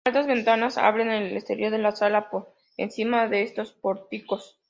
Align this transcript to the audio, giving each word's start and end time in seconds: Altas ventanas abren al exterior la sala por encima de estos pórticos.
Altas 0.03 0.25
ventanas 0.25 0.79
abren 0.79 1.09
al 1.11 1.31
exterior 1.37 1.71
la 1.73 1.91
sala 1.95 2.31
por 2.31 2.55
encima 2.75 3.27
de 3.27 3.43
estos 3.43 3.71
pórticos. 3.73 4.57